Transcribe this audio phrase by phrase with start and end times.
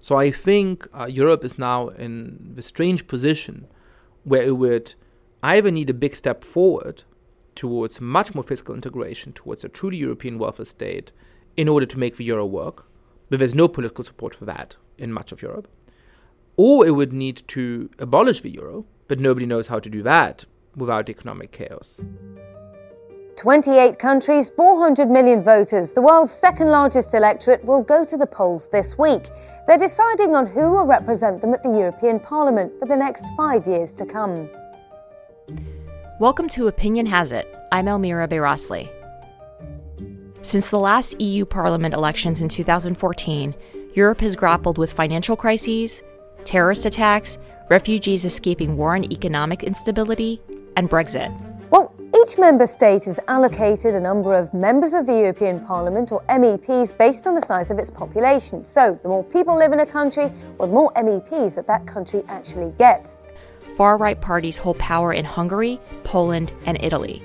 [0.00, 3.66] So I think uh, Europe is now in the strange position
[4.24, 4.94] where it would
[5.42, 7.02] either need a big step forward
[7.54, 11.12] towards much more fiscal integration, towards a truly European welfare state,
[11.56, 12.86] in order to make the euro work,
[13.28, 15.66] but there's no political support for that in much of Europe.
[16.56, 20.44] Or it would need to abolish the euro, but nobody knows how to do that
[20.76, 22.00] without economic chaos.
[23.38, 28.68] 28 countries, 400 million voters, the world's second largest electorate will go to the polls
[28.72, 29.28] this week.
[29.64, 33.64] They're deciding on who will represent them at the European Parliament for the next five
[33.64, 34.50] years to come.
[36.18, 37.46] Welcome to Opinion Has It.
[37.70, 38.90] I'm Elmira Bayrasli.
[40.42, 43.54] Since the last EU Parliament elections in 2014,
[43.94, 46.02] Europe has grappled with financial crises,
[46.44, 47.38] terrorist attacks,
[47.70, 50.42] refugees escaping war and economic instability,
[50.76, 51.47] and Brexit.
[51.70, 56.22] Well, each member state is allocated a number of members of the European Parliament or
[56.30, 58.64] MEPs based on the size of its population.
[58.64, 62.22] So, the more people live in a country, well, the more MEPs that that country
[62.28, 63.18] actually gets.
[63.76, 67.22] Far right parties hold power in Hungary, Poland, and Italy,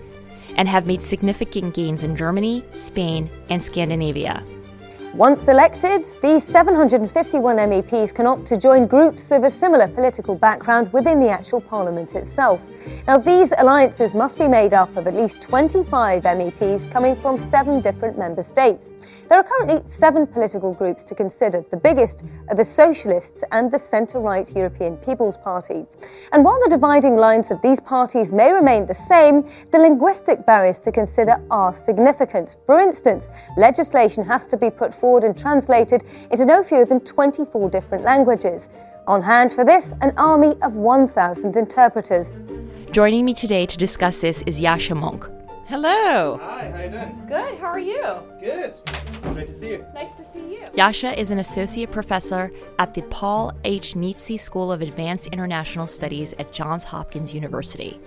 [0.57, 4.44] and have made significant gains in Germany, Spain, and Scandinavia.
[5.16, 10.91] Once elected, these 751 MEPs can opt to join groups of a similar political background
[10.91, 12.59] within the actual parliament itself.
[13.07, 17.81] Now, these alliances must be made up of at least 25 MEPs coming from seven
[17.81, 18.93] different member states.
[19.29, 21.65] There are currently seven political groups to consider.
[21.71, 25.85] The biggest are the Socialists and the centre right European People's Party.
[26.31, 30.79] And while the dividing lines of these parties may remain the same, the linguistic barriers
[30.81, 32.57] to consider are significant.
[32.65, 37.69] For instance, legislation has to be put forward and translated into no fewer than 24
[37.69, 38.69] different languages.
[39.07, 42.31] On hand for this, an army of 1,000 interpreters.
[42.94, 45.27] Joining me today to discuss this is Yascha Mounk.
[45.66, 46.38] Hello.
[46.38, 47.25] Hi, how you doing?
[47.27, 48.03] Good, how are you?
[48.39, 48.75] Good.
[49.33, 49.85] Great to see you.
[49.95, 50.67] Nice to see you.
[50.75, 53.95] Yascha is an associate professor at the Paul H.
[53.95, 58.00] Nitze School of Advanced International Studies at Johns Hopkins University.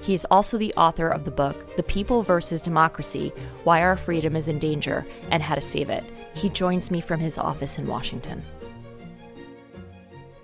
[0.00, 3.32] He is also the author of the book, The People versus Democracy
[3.64, 6.04] Why Our Freedom is in Danger and How to Save It.
[6.34, 8.44] He joins me from his office in Washington.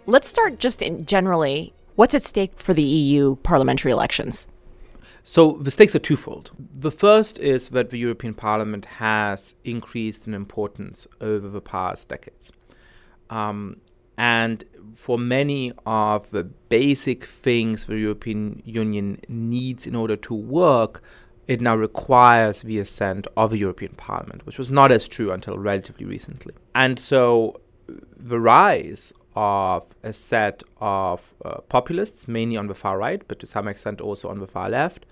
[0.06, 1.72] Let's start just in generally.
[1.96, 4.46] What's at stake for the EU parliamentary elections?
[5.22, 6.50] So the stakes are twofold.
[6.78, 12.52] The first is that the European Parliament has increased in importance over the past decades.
[13.30, 13.78] Um,
[14.18, 14.62] and
[14.94, 21.02] for many of the basic things the European Union needs in order to work,
[21.48, 25.56] it now requires the assent of the European Parliament, which was not as true until
[25.56, 26.52] relatively recently.
[26.74, 27.60] And so
[28.16, 33.46] the rise of a set of uh, populists, mainly on the far right, but to
[33.46, 35.04] some extent also on the far left,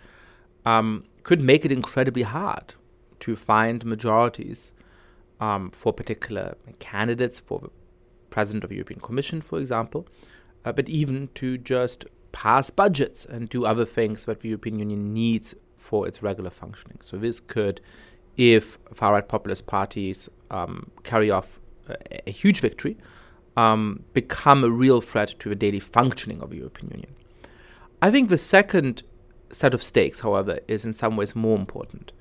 [0.65, 2.75] um, could make it incredibly hard
[3.21, 4.73] to find majorities
[5.41, 7.71] um, for particular candidates for the
[8.31, 10.09] president of the European Commission, for example,
[10.65, 15.13] uh, but even to just pass budgets and do other things that the European Union
[15.13, 16.99] needs for its regular functioning.
[17.01, 17.81] So this could,
[18.37, 22.97] if far right populist parties um, carry off a, a huge victory,
[23.57, 27.15] um, become a real threat to the daily functioning of the European Union.
[28.03, 29.03] I think the second
[29.51, 32.13] set of stakes, however, is in some ways more important.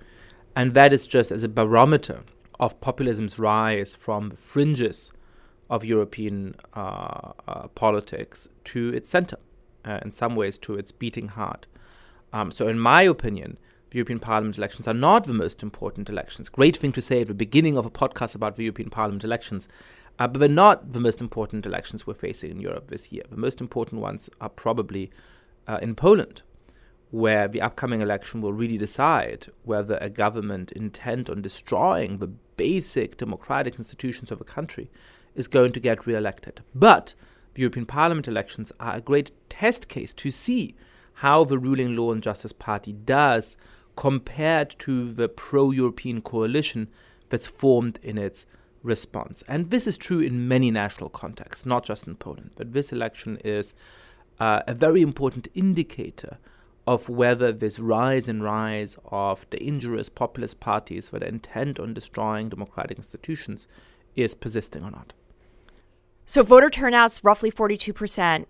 [0.55, 2.23] And that is just as a barometer
[2.59, 5.11] of populism's rise from the fringes
[5.69, 9.37] of European uh, uh, politics to its center,
[9.85, 11.65] uh, in some ways to its beating heart.
[12.31, 13.57] Um, so, in my opinion,
[13.89, 16.49] the European Parliament elections are not the most important elections.
[16.49, 19.67] Great thing to say at the beginning of a podcast about the European Parliament elections.
[20.19, 23.23] Uh, but they're not the most important elections we're facing in Europe this year.
[23.29, 25.11] The most important ones are probably
[25.67, 26.43] uh, in Poland,
[27.09, 33.17] where the upcoming election will really decide whether a government intent on destroying the basic
[33.17, 34.89] democratic institutions of a country
[35.35, 36.61] is going to get re-elected.
[36.75, 37.13] But
[37.53, 40.75] the European Parliament elections are a great test case to see
[41.15, 43.55] how the ruling Law and Justice Party does
[43.95, 46.87] compared to the pro-European coalition
[47.29, 48.45] that's formed in its
[48.83, 49.43] response.
[49.47, 52.51] And this is true in many national contexts, not just in Poland.
[52.55, 53.73] But this election is
[54.39, 56.37] uh, a very important indicator
[56.85, 62.49] of whether this rise and rise of dangerous populist parties that are intent on destroying
[62.49, 63.67] democratic institutions
[64.15, 65.13] is persisting or not.
[66.25, 68.45] So, voter turnout's roughly 42%.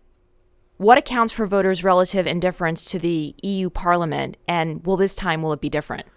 [0.77, 5.53] What accounts for voters' relative indifference to the EU Parliament, and will this time will
[5.53, 6.07] it be different?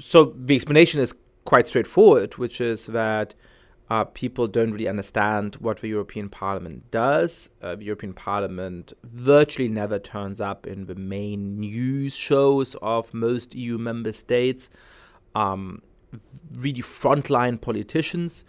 [0.00, 1.14] So the explanation is
[1.46, 3.34] quite straightforward, which is that
[3.88, 7.48] uh, people don't really understand what the European Parliament does.
[7.62, 13.54] Uh, the European Parliament virtually never turns up in the main news shows of most
[13.54, 14.68] EU member states.
[15.34, 15.82] Um,
[16.52, 18.44] really, frontline politicians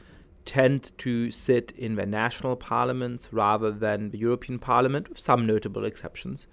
[0.46, 5.86] tend to sit in their national parliaments rather than the European Parliament, with some notable
[5.86, 6.48] exceptions.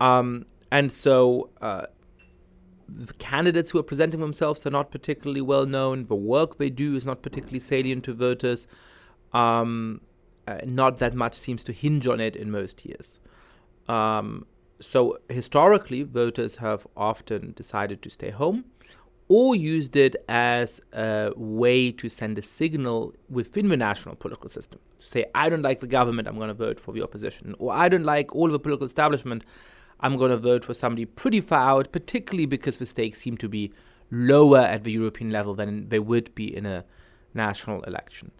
[0.00, 1.86] Um, and so uh,
[2.98, 6.06] the candidates who are presenting themselves are not particularly well known.
[6.06, 8.66] The work they do is not particularly salient to voters.
[9.32, 10.00] Um,
[10.48, 13.20] uh, not that much seems to hinge on it in most years.
[13.88, 14.46] Um,
[14.80, 18.64] so historically, voters have often decided to stay home
[19.28, 24.80] or used it as a way to send a signal within the national political system
[24.98, 27.72] to say, I don't like the government, I'm going to vote for the opposition, or
[27.72, 29.44] I don't like all the political establishment,
[30.00, 33.48] I'm going to vote for somebody pretty far out, particularly because the stakes seem to
[33.48, 33.72] be
[34.10, 36.84] lower at the European level than they would be in a
[37.34, 38.32] national election.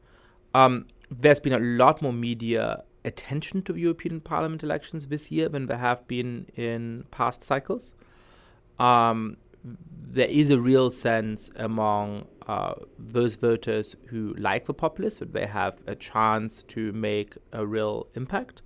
[0.54, 5.66] Um, there's been a lot more media attention to European Parliament elections this year than
[5.66, 7.92] there have been in past cycles.
[8.78, 15.32] Um, there is a real sense among uh, those voters who like the populists that
[15.32, 18.62] they have a chance to make a real impact,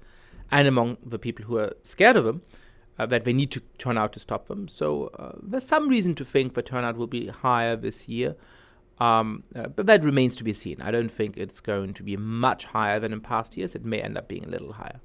[0.51, 2.43] and among the people who are scared of them
[2.99, 4.69] uh, that they need to turn out to stop them.
[4.69, 8.37] So uh, there's some reason to think the turnout will be higher this year.
[8.99, 10.81] Um, uh, but that remains to be seen.
[10.81, 13.75] I don't think it's going to be much higher than in past years.
[13.75, 15.01] It may end up being a little higher.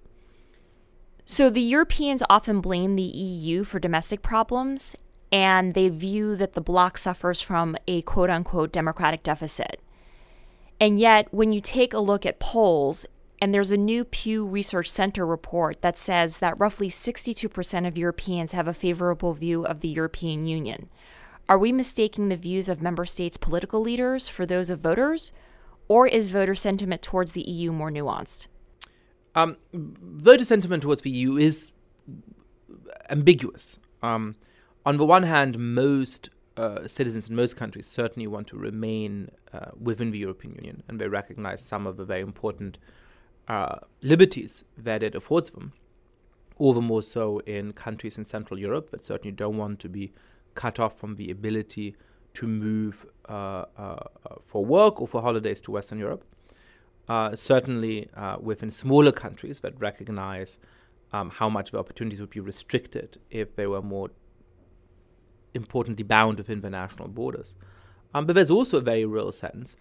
[1.26, 4.96] So the Europeans often blame the EU for domestic problems,
[5.32, 9.82] and they view that the bloc suffers from a quote unquote democratic deficit.
[10.80, 13.06] And yet, when you take a look at polls,
[13.42, 18.52] and there's a new Pew Research Center report that says that roughly 62% of Europeans
[18.52, 20.90] have a favorable view of the European Union.
[21.48, 25.32] Are we mistaking the views of member states' political leaders for those of voters?
[25.88, 28.46] Or is voter sentiment towards the EU more nuanced?
[29.34, 31.72] Um, voter sentiment towards the EU is
[33.10, 33.80] ambiguous.
[34.04, 34.36] Um,
[34.86, 39.72] on the one hand, most uh, citizens in most countries certainly want to remain uh,
[39.80, 42.78] within the European Union, and they recognize some of the very important
[43.50, 45.74] uh, liberties that it affords them.
[46.58, 50.14] All the more so in countries in Central Europe that certainly don't want to be
[50.56, 51.96] cut off from the ability
[52.36, 56.24] to move uh, uh, uh, for work or for holidays to Western Europe.
[57.34, 58.08] certainly
[58.40, 60.60] within smaller countries that recognize
[61.12, 64.10] um, how much the opportunities would be restricted if they were more
[65.54, 67.56] importantly bound within the national borders.
[68.14, 69.76] Um, but there's also a very real sense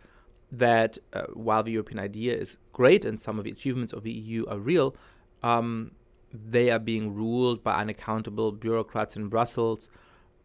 [0.51, 4.11] that uh, while the European idea is great and some of the achievements of the
[4.11, 4.97] EU are real,
[5.43, 5.93] um,
[6.33, 9.89] they are being ruled by unaccountable bureaucrats in Brussels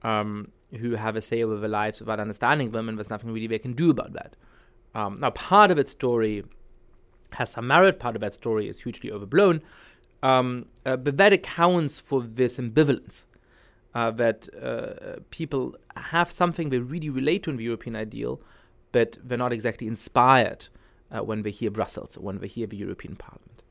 [0.03, 3.47] um, who have a say over their lives without understanding them, and there's nothing really
[3.47, 4.35] they can do about that.
[4.95, 6.43] Um, now, part of its story
[7.31, 9.61] has some merit, part of that story is hugely overblown,
[10.21, 13.25] um, uh, but that accounts for this ambivalence.
[13.95, 18.41] Uh, that uh, people have something they really relate to in the European ideal,
[18.93, 20.67] but we're not exactly inspired
[21.11, 23.63] uh, when they hear Brussels or when they hear the European Parliament.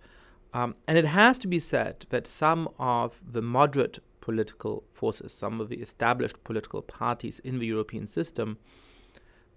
[0.52, 5.60] Um, and it has to be said that some of the moderate political forces, some
[5.60, 8.58] of the established political parties in the European system,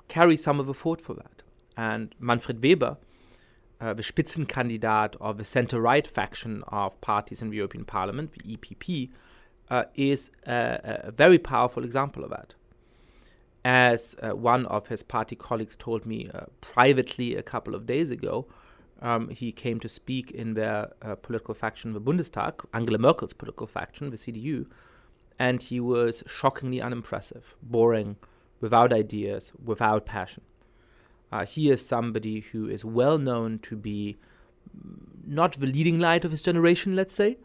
[0.07, 1.43] carry some of the fault for that.
[1.75, 2.97] And Manfred Weber,
[3.81, 8.55] uh, the Spitzenkandidat of the center right faction of parties in the European Parliament, the
[8.55, 9.09] EPP,
[9.69, 12.53] uh, is a, a, very powerful example of that.
[13.65, 18.11] As uh, one of his party colleagues told me uh, privately a couple of days
[18.11, 18.45] ago,
[19.01, 23.65] um, he came to speak in their uh, political faction, the Bundestag, Angela Merkel's political
[23.65, 24.67] faction, the CDU,
[25.39, 28.17] and he was shockingly unimpressive, boring,
[28.61, 30.43] without ideas, without passion.
[31.31, 34.15] Uh, he is somebody who is well known to be
[35.25, 37.39] not the leading light of his generation, let's say,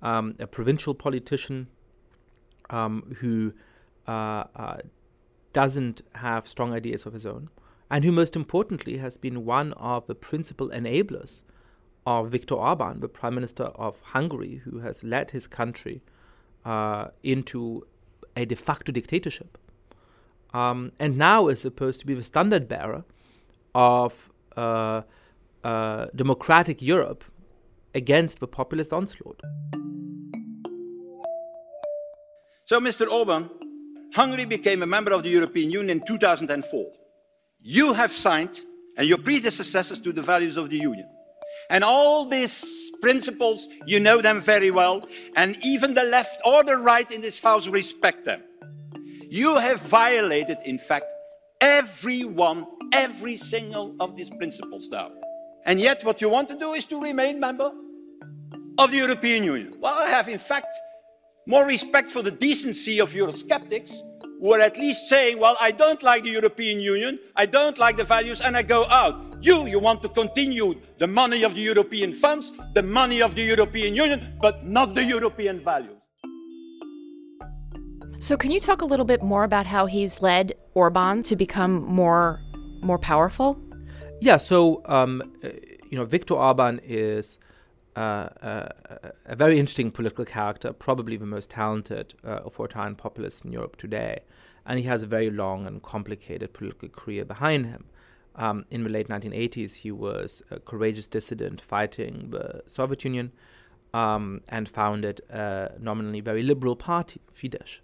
[0.00, 1.68] um, a provincial politician
[2.70, 3.52] um, who
[4.06, 4.78] uh, uh
[5.52, 7.48] doesn't have strong ideas of his own
[7.90, 11.42] and who, most importantly, has been one of the principal enablers
[12.06, 16.02] of Viktor Orban, the Prime Minister of Hungary, who has led his country
[16.64, 17.86] uh, into
[18.36, 19.58] a de facto dictatorship.
[20.54, 23.04] Um, and now is supposed to be the standard bearer
[23.74, 25.02] of uh,
[25.64, 27.24] uh, democratic Europe
[27.94, 29.40] against the populist onslaught.
[32.66, 33.10] So, Mr.
[33.10, 33.50] Orban,
[34.14, 36.92] Hungary became a member of the European Union in 2004
[37.60, 38.60] you have signed
[38.96, 41.08] and your predecessors to the values of the Union.
[41.70, 46.76] And all these principles, you know them very well, and even the left or the
[46.76, 48.42] right in this House respect them.
[49.28, 51.12] You have violated, in fact,
[51.60, 55.12] every one, every single of these principles now.
[55.66, 57.70] And yet, what you want to do is to remain member
[58.78, 59.74] of the European Union.
[59.78, 60.74] Well, I have, in fact,
[61.48, 64.02] more respect for the decency of Eurosceptics
[64.38, 67.96] who are at least saying, well, I don't like the European Union, I don't like
[67.96, 69.16] the values, and I go out.
[69.40, 73.42] You, you want to continue the money of the European funds, the money of the
[73.42, 75.96] European Union, but not the European values.
[78.20, 81.82] So, can you talk a little bit more about how he's led Orban to become
[81.82, 82.40] more
[82.82, 83.56] more powerful?
[84.20, 84.38] Yeah.
[84.38, 85.22] So, um,
[85.88, 87.38] you know, Viktor Orban is
[87.98, 88.68] uh, uh,
[89.26, 94.20] a very interesting political character, probably the most talented uh, authoritarian populist in Europe today,
[94.64, 97.86] and he has a very long and complicated political career behind him.
[98.36, 103.32] Um, in the late 1980s, he was a courageous dissident fighting the Soviet Union
[103.92, 107.80] um, and founded a nominally very liberal party, Fidesz.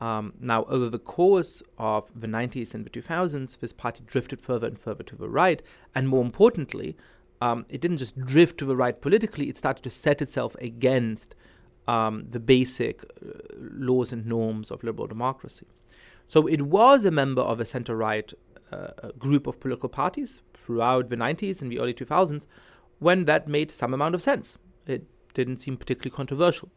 [0.00, 4.68] Um, now, over the course of the 90s and the 2000s, this party drifted further
[4.68, 5.60] and further to the right,
[5.92, 6.96] and more importantly,
[7.40, 11.34] um, it didn't just drift to the right politically, it started to set itself against
[11.88, 15.66] um, the basic uh, laws and norms of liberal democracy.
[16.26, 18.32] So it was a member of a center right
[18.72, 22.46] uh, group of political parties throughout the 90s and the early 2000s
[23.00, 24.56] when that made some amount of sense.
[24.86, 25.04] It
[25.34, 26.70] didn't seem particularly controversial.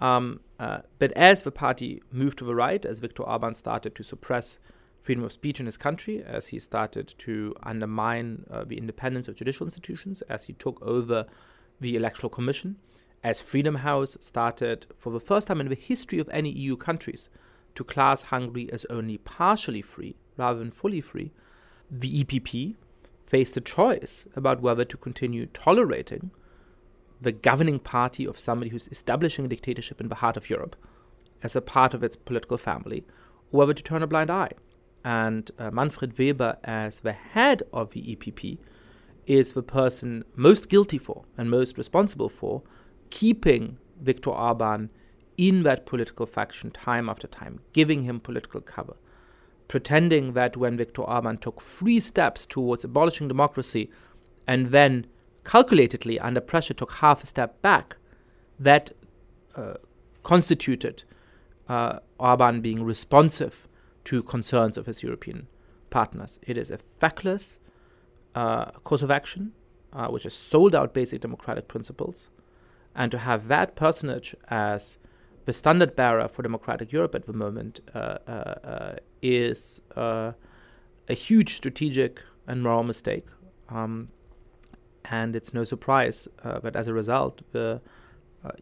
[0.00, 4.02] Um, uh, but as the party moved to the right, as Viktor Orban started to
[4.02, 4.58] suppress
[5.04, 9.36] freedom of speech in his country, as he started to undermine uh, the independence of
[9.36, 11.26] judicial institutions, as he took over
[11.78, 12.76] the Electoral Commission,
[13.22, 17.28] as Freedom House started, for the first time in the history of any EU countries,
[17.74, 21.32] to class Hungary as only partially free rather than fully free,
[21.90, 22.74] the EPP
[23.26, 26.30] faced a choice about whether to continue tolerating
[27.20, 30.76] the governing party of somebody who's establishing a dictatorship in the heart of Europe
[31.42, 33.04] as a part of its political family,
[33.52, 34.52] or whether to turn a blind eye.
[35.04, 38.58] And uh, Manfred Weber, as the head of the EPP,
[39.26, 42.62] is the person most guilty for and most responsible for
[43.10, 44.90] keeping Viktor Orban
[45.36, 48.96] in that political faction time after time, giving him political cover,
[49.68, 53.90] pretending that when Viktor Orban took three steps towards abolishing democracy
[54.46, 55.06] and then
[55.44, 57.96] calculatedly, under pressure, took half a step back,
[58.58, 58.92] that
[59.56, 59.74] uh,
[60.22, 61.04] constituted
[61.68, 63.63] uh, Orban being responsive
[64.04, 65.48] to concerns of his European
[65.90, 66.38] partners.
[66.42, 67.58] It is a feckless
[68.34, 69.52] uh, course of action,
[69.92, 72.30] uh, which has sold out basic democratic principles.
[72.94, 74.98] And to have that personage as
[75.44, 80.32] the standard bearer for democratic Europe at the moment uh, uh, uh is uh,
[81.08, 83.26] a huge strategic and moral mistake.
[83.68, 84.08] Um,
[85.04, 86.28] and it's no surprise
[86.62, 87.80] that as a result, the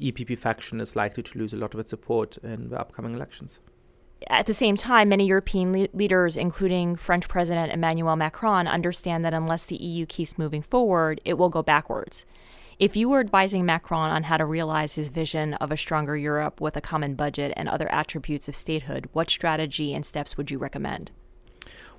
[0.00, 3.60] EPP faction is likely to lose a lot of its support in the upcoming elections.
[4.28, 9.34] At the same time, many European le- leaders, including French President Emmanuel Macron, understand that
[9.34, 12.24] unless the EU keeps moving forward, it will go backwards.
[12.78, 16.60] If you were advising Macron on how to realize his vision of a stronger Europe
[16.60, 20.58] with a common budget and other attributes of statehood, what strategy and steps would you
[20.58, 21.10] recommend?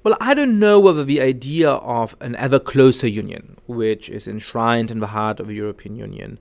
[0.03, 4.91] Well, I don't know whether the idea of an ever closer union, which is enshrined
[4.91, 6.39] in the heart of the European Union,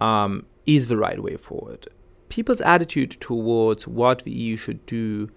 [0.00, 1.86] um, is the right way forward.
[2.28, 5.30] People's attitude towards what the EU should do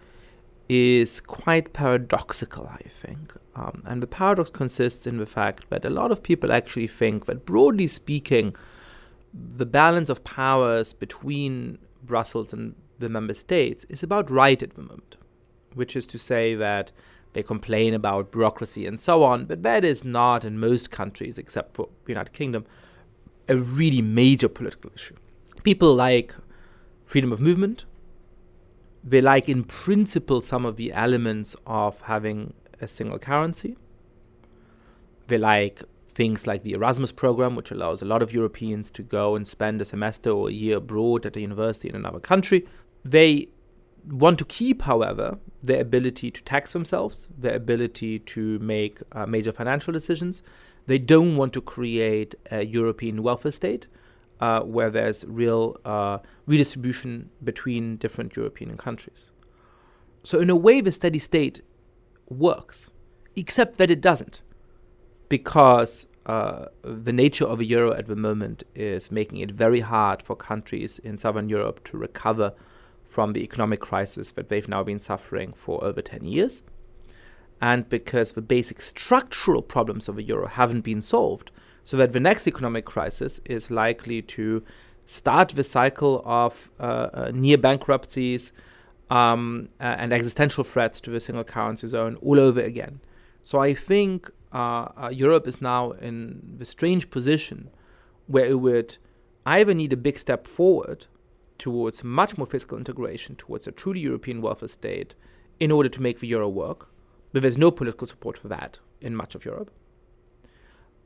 [0.70, 3.34] is quite paradoxical, I think.
[3.56, 7.26] Um, and the paradox consists in the fact that a lot of people actually think
[7.26, 8.56] that, broadly speaking,
[9.34, 14.82] the balance of powers between Brussels and the member states is about right at the
[14.82, 15.18] moment,
[15.74, 16.92] which is to say that
[17.34, 21.76] they complain about bureaucracy and so on, but that is not in most countries, except
[21.76, 22.66] for the United Kingdom,
[23.48, 25.16] a really major political issue.
[25.64, 26.34] People like
[27.06, 27.86] freedom of movement,
[29.04, 33.78] they like, in principle, some of the elements of having a single currency.
[35.28, 35.82] They like
[36.14, 39.82] things like the Erasmus program, which allows a lot of Europeans to go and spend
[39.82, 42.68] a semester or a year abroad at a university in another country.
[43.04, 43.50] They
[44.08, 49.52] want to keep, however, their ability to tax themselves, their ability to make uh, major
[49.52, 50.44] financial decisions.
[50.88, 53.88] They don't want to create a European welfare state
[54.42, 56.18] uh, where there's real uh,
[56.48, 59.32] redistribution between different European countries.
[60.24, 61.62] So, in a way, the steady state
[62.30, 62.90] works,
[63.36, 64.42] except that it doesn't,
[65.30, 70.22] because uh, the nature of a euro at the moment is making it very hard
[70.22, 72.54] for countries in southern Europe to recover
[73.08, 76.62] from the economic crisis that they've now been suffering for over 10 years.
[77.60, 81.52] And because the basic structural problems of the euro haven't been solved,
[81.84, 84.64] so that the next economic crisis is likely to
[85.06, 88.54] start the cycle of uh, uh, near bankruptcies
[89.10, 93.02] um, and existential threats to the single currency zone all over again.
[93.44, 97.70] So I think uh, uh, Europe is now in the strange position
[98.28, 98.98] where it would
[99.46, 101.08] either need a big step forward
[101.58, 105.16] towards much more fiscal integration, towards a truly European welfare state,
[105.60, 106.88] in order to make the euro work.
[107.34, 109.72] But there's no political support for that in much of Europe.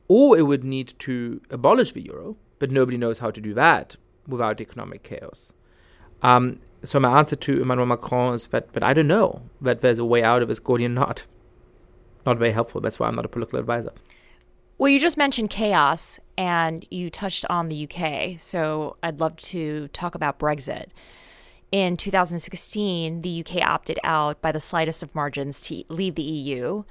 [0.08, 3.96] Or it would need to abolish the euro, but nobody knows how to do that
[4.26, 5.52] without economic chaos.
[6.22, 9.98] Um, so my answer to Emmanuel Macron is that, but I don't know that there's
[9.98, 11.24] a way out of this Gordian knot.
[12.24, 12.80] Not very helpful.
[12.80, 13.92] That's why I'm not a political advisor.
[14.78, 18.38] Well, you just mentioned chaos and you touched on the UK.
[18.38, 20.88] So I'd love to talk about Brexit.
[21.72, 26.84] In 2016, the UK opted out by the slightest of margins to leave the EU.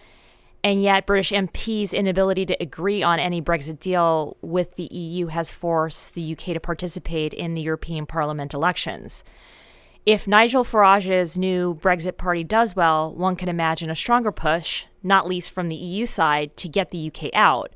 [0.66, 5.52] And yet, British MPs' inability to agree on any Brexit deal with the EU has
[5.52, 9.24] forced the UK to participate in the European Parliament elections.
[10.08, 15.28] If Nigel Farage's new Brexit party does well, one can imagine a stronger push, not
[15.28, 17.72] least from the EU side, to get the UK out.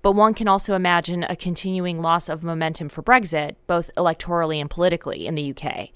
[0.00, 4.70] But one can also imagine a continuing loss of momentum for Brexit, both electorally and
[4.70, 5.88] politically, in the UK.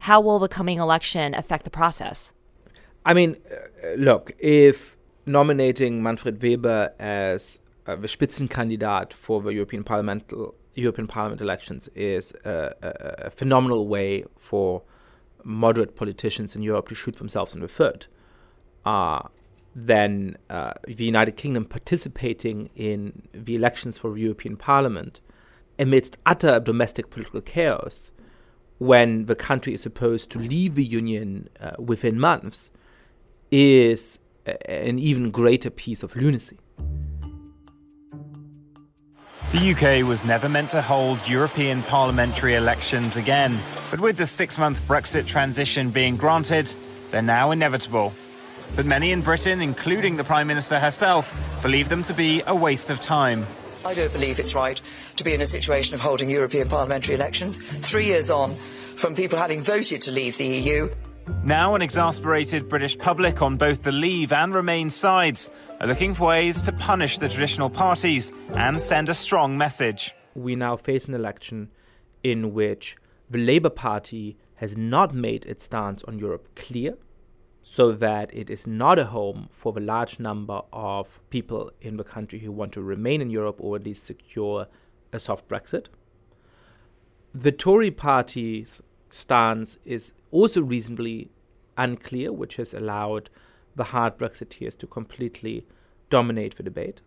[0.00, 2.32] How will the coming election affect the process?
[3.06, 4.97] I mean, uh, look, if
[5.28, 10.30] nominating Manfred Weber as uh, the Spitzenkandidat for the European Parliament
[10.74, 14.82] European Parliament elections is a, a, a, phenomenal way for
[15.42, 18.06] moderate politicians in Europe to shoot themselves in the foot.
[18.84, 19.22] Uh,
[19.74, 25.20] then uh, the United Kingdom participating in the elections for the European Parliament
[25.78, 28.10] amidst utter domestic political chaos
[28.78, 32.70] when the country is supposed to leave the Union uh, within months
[33.50, 34.18] is
[34.68, 36.58] an even greater piece of lunacy.
[39.50, 43.58] The UK was never meant to hold European parliamentary elections again,
[43.90, 46.70] but with the six month Brexit transition being granted,
[47.10, 48.12] they're now inevitable.
[48.76, 52.90] But many in Britain, including the Prime Minister herself, believe them to be a waste
[52.90, 53.46] of time.
[53.86, 54.78] I don't believe it's right
[55.16, 59.38] to be in a situation of holding European parliamentary elections three years on from people
[59.38, 60.90] having voted to leave the EU
[61.44, 66.28] now, an exasperated British public on both the Leave and Remain sides are looking for
[66.28, 70.14] ways to punish the traditional parties and send a strong message.
[70.34, 71.70] We now face an election
[72.22, 72.96] in which
[73.30, 76.96] the Labour Party has not made its stance on Europe clear,
[77.62, 82.04] so that it is not a home for the large number of people in the
[82.04, 84.66] country who want to remain in Europe or at least secure
[85.12, 85.86] a soft Brexit.
[87.34, 91.30] The Tory party's stance is also reasonably
[91.76, 93.30] unclear, which has allowed
[93.76, 95.64] the hard Brexiteers to completely
[96.10, 97.00] dominate the debate.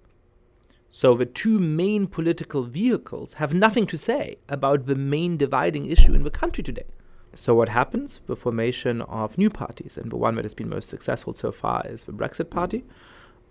[0.89, 6.13] So the two main political vehicles have nothing to say about the main dividing issue
[6.13, 6.85] in the country today.
[7.33, 8.19] So what happens?
[8.27, 11.85] The formation of new parties, and the one that has been most successful so far
[11.87, 12.83] is the Brexit Party,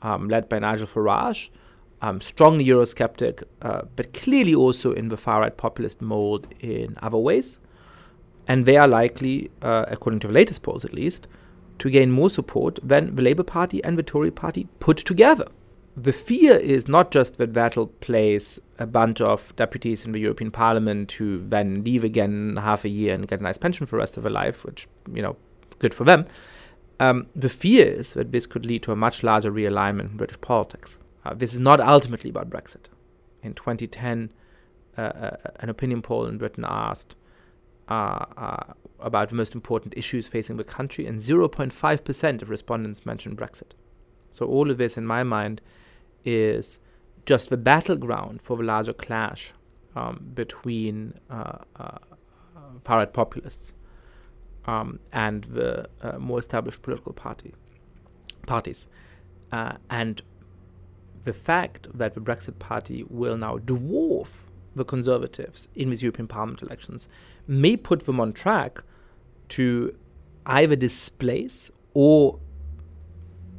[0.03, 1.49] um, led by Nigel Farage,
[2.03, 7.19] um, strongly Eurosceptic, uh, but clearly also in the far right populist mold in other
[7.19, 7.59] ways
[8.51, 11.29] and they are likely, uh, according to the latest polls at least,
[11.79, 15.47] to gain more support than the Labour Party and the Tory Party put together.
[15.97, 20.51] The fear is not just that that'll place a bunch of deputies in the European
[20.51, 24.01] Parliament who then leave again half a year and get a nice pension for the
[24.01, 25.37] rest of their life, which, you know,
[25.79, 26.27] good for them.
[26.99, 30.41] Um, the fear is that this could lead to a much larger realignment in British
[30.41, 30.99] politics.
[31.25, 32.87] Uh, this is not ultimately about Brexit.
[33.45, 34.33] In 2010,
[34.99, 37.15] uh, uh, an opinion poll in Britain asked
[37.91, 38.63] uh,
[39.01, 43.73] about the most important issues facing the country, and 0.5% of respondents mentioned Brexit.
[44.31, 45.61] So, all of this, in my mind,
[46.25, 46.79] is
[47.27, 49.53] just the battleground for the larger clash
[49.97, 51.99] um, between uh, uh
[52.85, 53.75] far right populists
[54.67, 57.53] um, and the uh, more established political party
[58.47, 58.89] parties.
[59.53, 60.23] Uh, and
[61.25, 64.45] the fact that the Brexit Party will now dwarf
[64.81, 67.07] the Conservatives in these European Parliament elections
[67.47, 68.83] may put them on track
[69.51, 69.95] to
[70.47, 72.41] either displace or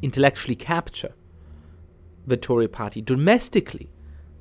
[0.02, 1.14] intellectually capture
[2.26, 3.92] the Tory party domestically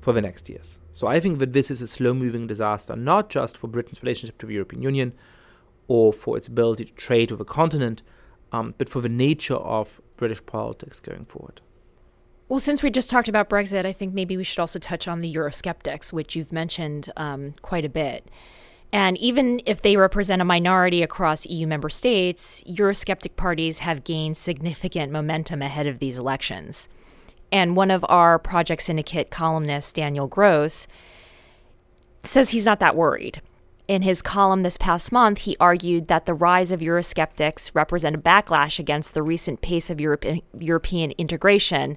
[0.00, 0.80] for the next years.
[0.92, 4.38] So I think that this is a slow moving disaster, not just for Britain's relationship
[4.38, 5.12] to the European Union
[5.86, 8.00] or for its ability to trade with the continent,
[8.52, 11.60] um, but for the nature of British politics going forward.
[12.50, 15.20] Well, since we just talked about Brexit, I think maybe we should also touch on
[15.20, 18.28] the Eurosceptics, which you've mentioned um, quite a bit.
[18.92, 24.36] And even if they represent a minority across EU member states, Eurosceptic parties have gained
[24.36, 26.88] significant momentum ahead of these elections.
[27.52, 30.88] And one of our Project Syndicate columnists, Daniel Gros,
[32.24, 33.40] says he's not that worried.
[33.86, 38.18] In his column this past month, he argued that the rise of Eurosceptics represent a
[38.18, 41.96] backlash against the recent pace of Europe- European integration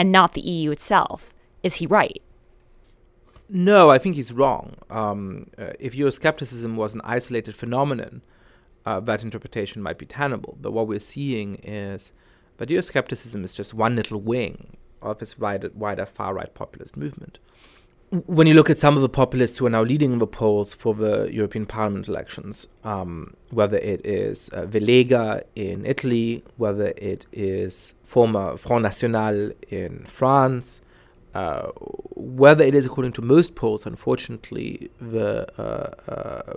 [0.00, 1.30] and not the EU itself.
[1.62, 2.22] Is he right?
[3.50, 4.76] No, I think he's wrong.
[4.88, 8.22] Um, uh, if Euroscepticism was an isolated phenomenon,
[8.86, 10.56] uh, that interpretation might be tenable.
[10.58, 12.14] But what we're seeing is
[12.56, 17.38] that Euroscepticism is just one little wing of this wider, wider far right populist movement.
[18.10, 20.96] When you look at some of the populists who are now leading the polls for
[20.96, 27.94] the European Parliament elections, um, whether it is uh, Lega in Italy, whether it is
[28.02, 30.80] former Front National in France,
[31.36, 31.68] uh,
[32.16, 36.54] whether it is according to most polls, unfortunately, the uh, uh,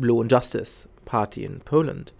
[0.00, 2.10] Law and Justice Party in Poland,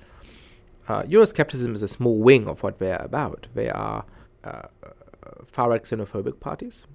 [0.87, 3.49] uh, Euroscepticism is a small wing of what they're about.
[3.55, 4.05] They are
[4.45, 4.69] uh,
[5.47, 6.87] far right xenophobic parties,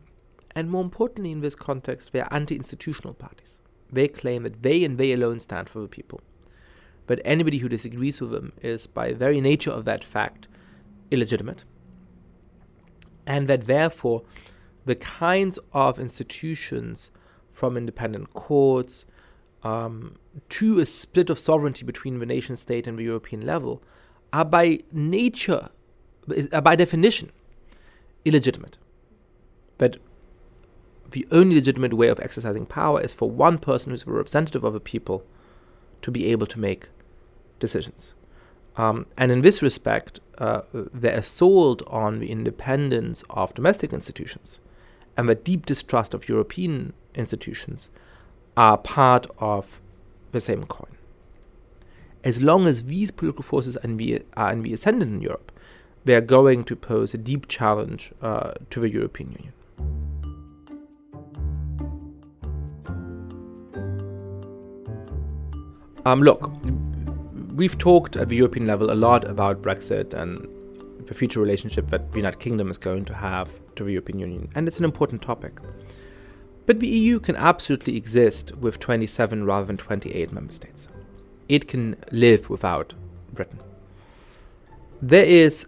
[0.56, 3.58] and more importantly, in this context, they are anti institutional parties.
[3.92, 6.22] They claim that they and they alone stand for the people.
[7.08, 10.48] But anybody who disagrees with them is, by very nature of that fact,
[11.12, 11.64] illegitimate
[13.26, 14.24] and that therefore
[14.86, 17.12] the kinds of institutions
[17.50, 19.06] from independent courts
[19.64, 20.16] um,
[20.50, 23.82] to a split of sovereignty between the nation state and the European level
[24.32, 25.70] are by nature,
[26.52, 27.32] are by definition,
[28.26, 28.78] illegitimate.
[29.78, 29.98] But
[31.16, 34.76] the only legitimate way of exercising power is for one person who's a representative of
[34.76, 35.24] a people
[36.02, 36.90] to be able to make
[37.58, 38.14] decisions.
[38.76, 44.60] Um, and in this respect, uh, the assault on the independence of domestic institutions
[45.16, 47.90] and the deep distrust of European institutions
[48.58, 49.80] are part of
[50.34, 50.98] the same coin.
[52.26, 55.54] As long as these political forces are in the, are in the ascendant in Europe,
[56.04, 59.54] they are going to pose a deep challenge uh, to the European Union.
[66.08, 66.52] Um, look,
[67.56, 70.48] we've talked at the European level a lot about Brexit and
[71.08, 74.50] the future relationship that the United Kingdom is going to have to the European Union,
[74.54, 75.58] and it's an important topic.
[76.68, 80.88] But the EU can absolutely exist with 27 rather than 28 member states.
[81.50, 82.94] It can live without
[83.34, 83.60] Britain.
[85.02, 85.66] There is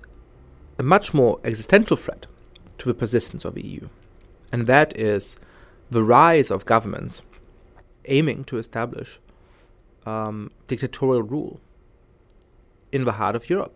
[0.77, 2.27] a much more existential threat
[2.77, 3.89] to the persistence of the EU,
[4.51, 5.37] and that is
[5.89, 7.23] the rise of governments
[8.05, 9.19] aiming to establish
[10.07, 11.59] um, dictatorial rule
[12.91, 13.75] in the heart of Europe.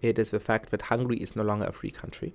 [0.00, 2.34] It is the fact that Hungary is no longer a free country.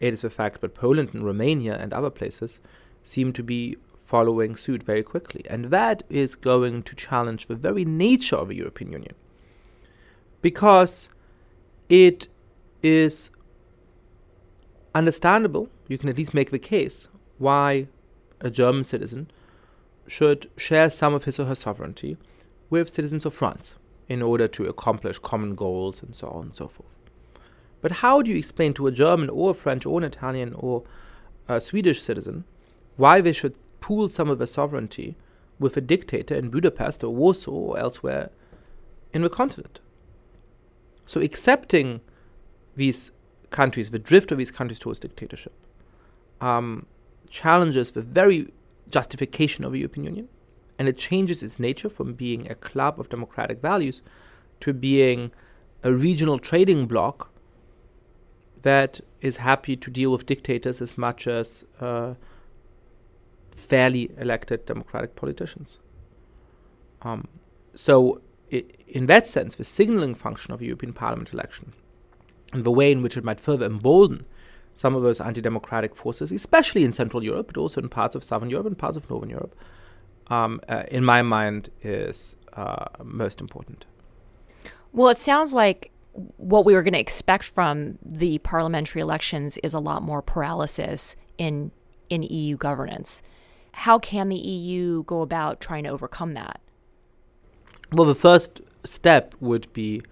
[0.00, 2.60] It is the fact that Poland and Romania and other places
[3.02, 5.44] seem to be following suit very quickly.
[5.48, 9.14] And that is going to challenge the very nature of the European Union.
[10.42, 11.08] Because
[11.88, 12.28] it
[12.82, 13.30] is
[14.94, 17.88] understandable, you can at least make the case, why
[18.40, 19.30] a German citizen
[20.06, 22.16] should share some of his or her sovereignty
[22.70, 23.74] with citizens of France
[24.08, 26.90] in order to accomplish common goals and so on and so forth.
[27.80, 30.84] But how do you explain to a German or a French or an Italian or
[31.48, 32.44] a Swedish citizen
[32.96, 35.16] why they should pool some of their sovereignty
[35.58, 38.30] with a dictator in Budapest or Warsaw or elsewhere
[39.12, 39.80] in the continent?
[41.04, 42.00] So accepting
[42.74, 43.12] these
[43.50, 45.54] countries, the drift of these countries towards dictatorship,
[46.40, 46.86] um,
[47.28, 48.52] challenges the very
[48.90, 50.28] justification of the European Union
[50.78, 54.02] and it changes its nature from being a club of democratic values
[54.60, 55.30] to being
[55.82, 57.30] a regional trading bloc
[58.62, 62.14] that is happy to deal with dictators as much as uh,
[63.52, 65.78] fairly elected democratic politicians.
[67.02, 67.28] Um,
[67.74, 71.72] so, in that sense, the signaling function of a European Parliament election
[72.52, 74.24] and the way in which it might further embolden
[74.74, 78.22] some of those anti democratic forces, especially in Central Europe, but also in parts of
[78.22, 79.54] Southern Europe and parts of Northern Europe,
[80.28, 83.86] um, uh, in my mind, is uh, most important.
[84.92, 85.90] Well, it sounds like
[86.36, 91.16] what we were going to expect from the parliamentary elections is a lot more paralysis
[91.38, 91.70] in
[92.08, 93.20] in EU governance.
[93.72, 96.60] How can the EU go about trying to overcome that?
[97.92, 100.02] Well, the first step would be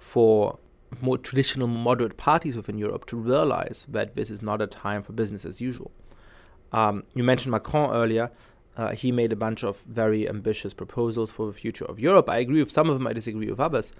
[0.00, 0.58] for
[1.00, 5.12] more traditional moderate parties within Europe to realize that this is not a time for
[5.12, 5.90] business as usual.
[6.72, 8.30] Um, you mentioned Macron earlier.
[8.76, 12.28] Uh, he made a bunch of very ambitious proposals for the future of Europe.
[12.28, 13.92] I agree with some of them, I disagree with others.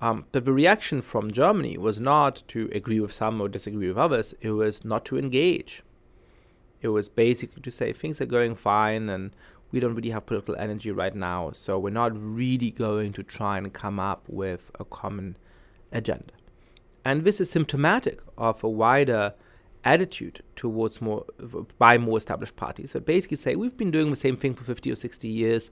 [0.00, 3.96] Um, but the reaction from Germany was not to agree with some or disagree with
[3.96, 5.82] others, it was not to engage.
[6.82, 9.30] It was basically to say things are going fine and
[9.72, 13.58] we don't really have political energy right now, so we're not really going to try
[13.58, 15.36] and come up with a common
[15.92, 16.32] agenda.
[17.04, 19.34] And this is symptomatic of a wider
[19.86, 21.24] attitude towards more
[21.78, 22.92] by more established parties.
[22.92, 25.70] That basically say we've been doing the same thing for 50 or 60 years.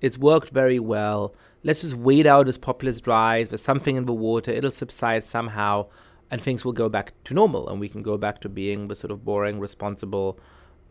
[0.00, 1.34] It's worked very well.
[1.64, 4.52] Let's just wait out as populist rise there's something in the water.
[4.52, 5.88] It'll subside somehow
[6.30, 8.94] and things will go back to normal and we can go back to being the
[8.94, 10.38] sort of boring responsible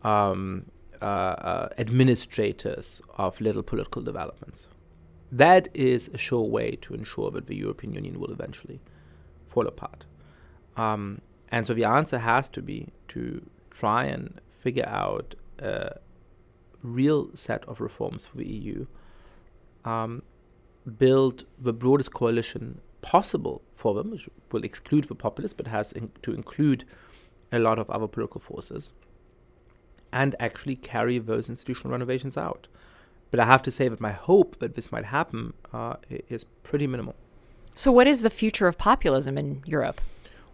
[0.02, 0.66] um,
[1.00, 4.68] uh, uh, administrators of little political developments.
[5.32, 8.80] That is a sure way to ensure that the European Union will eventually
[9.48, 10.04] fall apart.
[10.76, 15.98] Um, and so the answer has to be to try and figure out a
[16.82, 18.86] real set of reforms for the EU,
[19.84, 20.22] um,
[20.98, 26.10] build the broadest coalition possible for them, which will exclude the populists but has in
[26.22, 26.84] to include
[27.52, 28.92] a lot of other political forces,
[30.12, 32.68] and actually carry those institutional renovations out.
[33.30, 36.86] But I have to say that my hope that this might happen uh, is pretty
[36.86, 37.14] minimal.
[37.74, 40.00] So, what is the future of populism in Europe?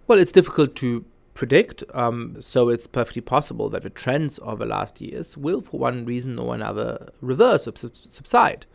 [0.07, 1.83] Well, it's difficult to predict.
[1.93, 6.05] Um, so it's perfectly possible that the trends of the last years will, for one
[6.05, 8.67] reason or another, reverse or subside.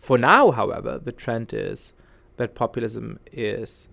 [0.00, 1.92] For now, however, the trend is
[2.36, 3.88] that populism is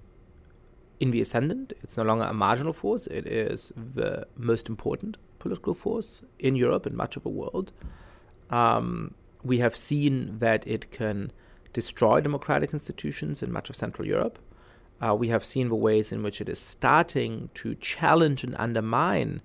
[0.99, 1.73] in the ascendant.
[1.83, 6.85] It's no longer a marginal force, it is the most important political force in Europe
[6.85, 7.71] and much of the world.
[8.49, 9.13] Um,
[9.43, 11.31] we have seen that it can
[11.71, 14.39] destroy democratic institutions in much of Central Europe.
[15.01, 19.41] Uh, we have seen the ways in which it is starting to challenge and undermine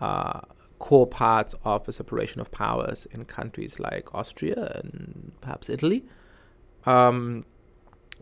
[0.00, 0.40] uh,
[0.78, 6.04] core parts of the separation of powers in countries like Austria and perhaps Italy.
[6.84, 7.44] Um,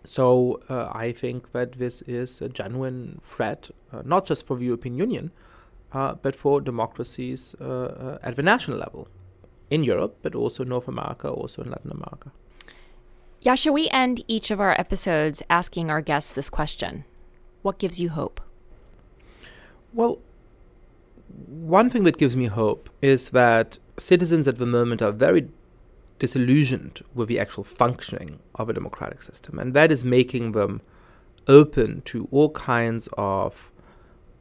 [0.04, 4.64] so uh, I think that this is a genuine threat, uh, not just for the
[4.64, 5.32] European Union,
[5.92, 9.08] uh, but for democracies uh, at the national level
[9.70, 12.30] in Europe, but also North America, also in Latin America.
[13.44, 17.04] Yascha, we end each of our episodes asking our guests this question
[17.62, 18.40] What gives you hope?
[19.92, 20.18] Well,
[21.46, 25.48] one thing that gives me hope is that citizens at the moment are very
[26.18, 30.80] disillusioned with the actual functioning of a democratic system, and that is making them
[31.46, 33.70] open to all kinds of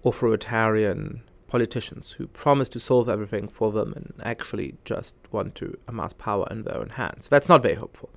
[0.04, 6.14] authoritarian politicians who promise to solve everything for them and actually just want to amass
[6.14, 7.28] power in their own hands.
[7.28, 8.10] That's not very hopeful.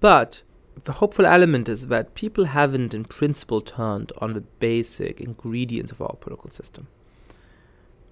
[0.00, 0.42] But
[0.84, 6.02] the hopeful element is that people haven't, in principle, turned on the basic ingredients of
[6.02, 6.88] our political system.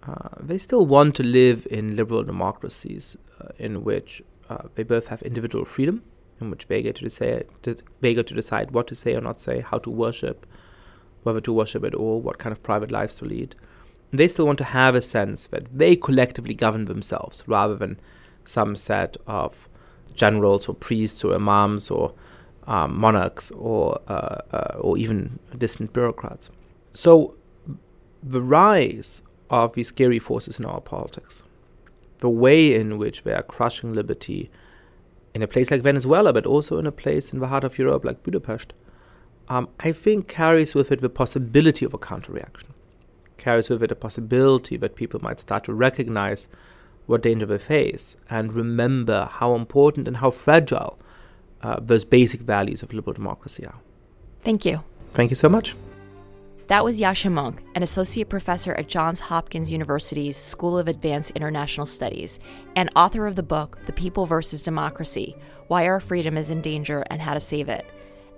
[0.02, 5.08] Uh, they still want to live in liberal democracies uh, in which uh, they both
[5.08, 6.02] have individual freedom,
[6.40, 7.46] in which they get to decide,
[8.00, 10.46] they get to decide what to say or not say, how to worship,
[11.24, 13.54] whether to worship at all, what kind of private lives to lead.
[14.10, 17.98] And they still want to have a sense that they collectively govern themselves rather than
[18.44, 19.68] some set of
[20.16, 22.12] generals or priests or imams or
[22.66, 26.50] um, monarchs or uh, uh, or even distant bureaucrats.
[26.92, 27.36] So
[28.22, 31.44] the rise of these scary forces in our politics,
[32.18, 34.50] the way in which they are crushing liberty
[35.34, 38.04] in a place like Venezuela, but also in a place in the heart of Europe
[38.04, 38.72] like Budapest,
[39.48, 42.70] um, I think carries with it the possibility of a counterreaction,
[43.36, 46.48] carries with it a possibility that people might start to recognize
[47.06, 50.98] what danger they face and remember how important and how fragile
[51.62, 53.80] uh, those basic values of liberal democracy are.
[54.40, 54.80] Thank you.
[55.14, 55.74] Thank you so much.
[56.68, 61.86] That was Yascha Mounk, an associate professor at Johns Hopkins University's School of Advanced International
[61.86, 62.40] Studies
[62.74, 65.36] and author of the book The People versus Democracy
[65.68, 67.86] Why Our Freedom is in Danger and How to Save It.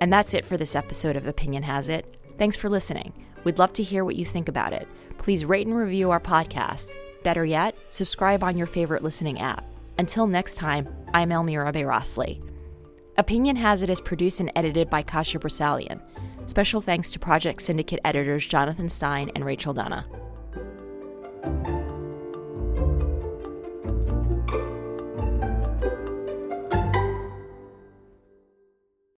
[0.00, 2.18] And that's it for this episode of Opinion Has It.
[2.36, 3.14] Thanks for listening.
[3.44, 4.86] We'd love to hear what you think about it.
[5.16, 6.90] Please rate and review our podcast
[7.22, 9.64] Better yet, subscribe on your favorite listening app.
[9.98, 12.42] Until next time, I'm Elmira Bayrasli.
[13.16, 16.00] Opinion Has It is produced and edited by Kasia Broussalian.
[16.46, 20.06] Special thanks to Project Syndicate editors Jonathan Stein and Rachel Dunna.